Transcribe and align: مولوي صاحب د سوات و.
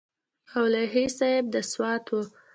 مولوي 0.51 1.05
صاحب 1.17 1.45
د 1.53 1.55
سوات 1.71 2.05
و. 2.09 2.13